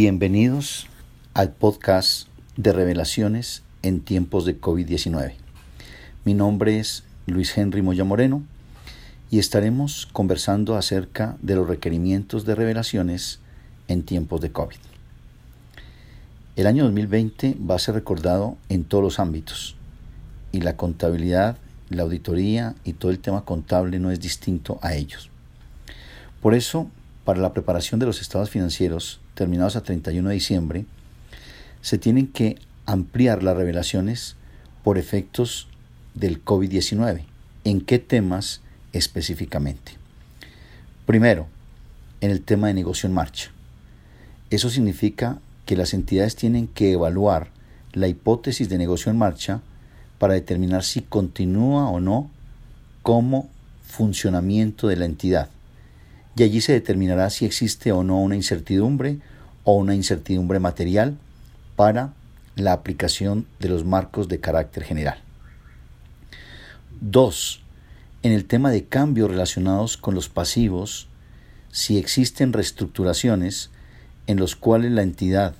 [0.00, 0.86] Bienvenidos
[1.34, 5.32] al podcast de revelaciones en tiempos de COVID-19.
[6.24, 8.44] Mi nombre es Luis Henry Moya Moreno
[9.28, 13.40] y estaremos conversando acerca de los requerimientos de revelaciones
[13.88, 14.76] en tiempos de COVID.
[16.54, 19.74] El año 2020 va a ser recordado en todos los ámbitos
[20.52, 21.58] y la contabilidad,
[21.88, 25.28] la auditoría y todo el tema contable no es distinto a ellos.
[26.40, 26.88] Por eso,
[27.28, 30.86] para la preparación de los estados financieros terminados a 31 de diciembre,
[31.82, 34.36] se tienen que ampliar las revelaciones
[34.82, 35.68] por efectos
[36.14, 37.24] del COVID-19.
[37.64, 38.62] ¿En qué temas
[38.94, 39.92] específicamente?
[41.04, 41.48] Primero,
[42.22, 43.50] en el tema de negocio en marcha.
[44.48, 47.50] Eso significa que las entidades tienen que evaluar
[47.92, 49.60] la hipótesis de negocio en marcha
[50.18, 52.30] para determinar si continúa o no
[53.02, 53.50] como
[53.82, 55.50] funcionamiento de la entidad
[56.38, 59.18] y allí se determinará si existe o no una incertidumbre
[59.64, 61.18] o una incertidumbre material
[61.74, 62.14] para
[62.54, 65.18] la aplicación de los marcos de carácter general.
[67.00, 67.62] 2.
[68.22, 71.08] En el tema de cambios relacionados con los pasivos,
[71.70, 73.70] si existen reestructuraciones
[74.26, 75.54] en los cuales la entidad,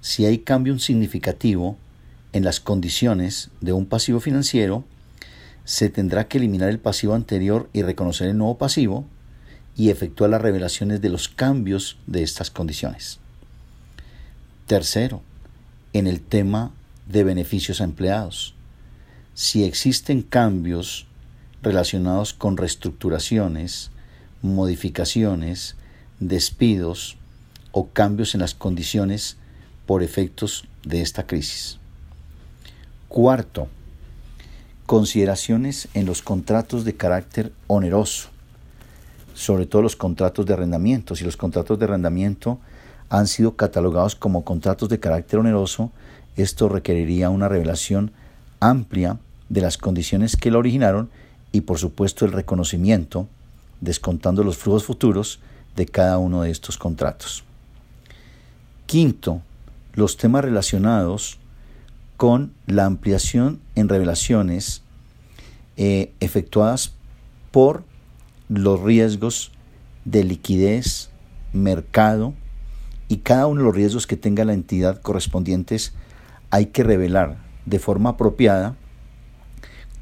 [0.00, 1.76] si hay cambio significativo
[2.32, 4.84] en las condiciones de un pasivo financiero,
[5.64, 9.04] se tendrá que eliminar el pasivo anterior y reconocer el nuevo pasivo,
[9.76, 13.18] y efectúa las revelaciones de los cambios de estas condiciones.
[14.66, 15.22] Tercero,
[15.92, 16.72] en el tema
[17.06, 18.54] de beneficios a empleados.
[19.34, 21.06] Si existen cambios
[21.62, 23.90] relacionados con reestructuraciones,
[24.42, 25.76] modificaciones,
[26.20, 27.16] despidos
[27.72, 29.36] o cambios en las condiciones
[29.84, 31.78] por efectos de esta crisis.
[33.08, 33.68] Cuarto,
[34.86, 38.30] consideraciones en los contratos de carácter oneroso
[39.36, 41.14] sobre todo los contratos de arrendamiento.
[41.14, 42.58] Si los contratos de arrendamiento
[43.10, 45.92] han sido catalogados como contratos de carácter oneroso,
[46.36, 48.12] esto requeriría una revelación
[48.60, 49.18] amplia
[49.50, 51.10] de las condiciones que lo originaron
[51.52, 53.28] y por supuesto el reconocimiento,
[53.82, 55.38] descontando los flujos futuros
[55.76, 57.44] de cada uno de estos contratos.
[58.86, 59.42] Quinto,
[59.92, 61.38] los temas relacionados
[62.16, 64.80] con la ampliación en revelaciones
[65.76, 66.94] eh, efectuadas
[67.50, 67.84] por
[68.48, 69.52] los riesgos
[70.04, 71.10] de liquidez,
[71.52, 72.34] mercado
[73.08, 75.92] y cada uno de los riesgos que tenga la entidad correspondientes,
[76.50, 78.76] hay que revelar de forma apropiada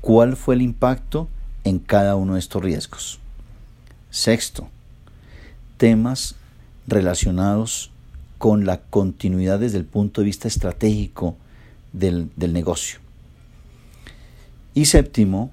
[0.01, 1.29] cuál fue el impacto
[1.65, 3.21] en cada uno de estos riesgos.
[4.11, 4.69] Sexto,
[5.77, 6.37] temas
[6.87, 7.91] relacionados
[8.39, 11.37] con la continuidad desde el punto de vista estratégico
[11.93, 13.01] del, del negocio.
[14.75, 15.51] Y séptimo,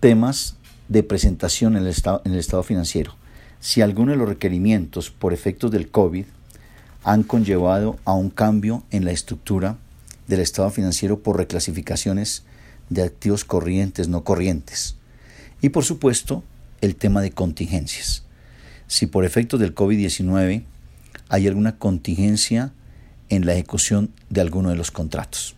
[0.00, 0.56] temas
[0.92, 3.16] de presentación en el, estado, en el estado financiero.
[3.60, 6.26] Si alguno de los requerimientos por efectos del COVID
[7.02, 9.78] han conllevado a un cambio en la estructura
[10.28, 12.44] del estado financiero por reclasificaciones
[12.90, 14.96] de activos corrientes, no corrientes.
[15.62, 16.44] Y por supuesto,
[16.82, 18.24] el tema de contingencias.
[18.86, 20.64] Si por efectos del COVID-19
[21.28, 22.72] hay alguna contingencia
[23.30, 25.54] en la ejecución de alguno de los contratos.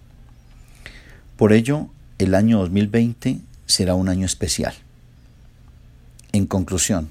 [1.37, 4.75] Por ello, el año 2020 será un año especial.
[6.45, 7.11] En conclusión,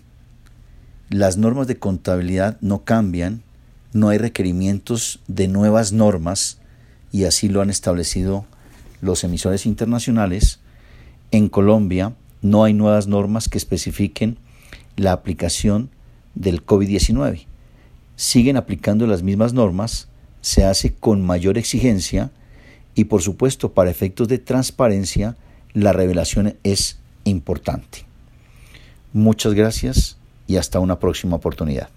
[1.09, 3.41] las normas de contabilidad no cambian,
[3.91, 6.59] no hay requerimientos de nuevas normas,
[7.11, 8.45] y así lo han establecido
[9.01, 10.59] los emisores internacionales.
[11.31, 14.37] En Colombia no hay nuevas normas que especifiquen
[14.97, 15.89] la aplicación
[16.35, 17.47] del COVID-19.
[18.15, 20.09] Siguen aplicando las mismas normas,
[20.41, 22.29] se hace con mayor exigencia
[22.93, 25.37] y por supuesto para efectos de transparencia
[25.73, 28.12] la revelación es importante.
[29.13, 31.89] Muchas gracias y hasta una próxima oportunidad.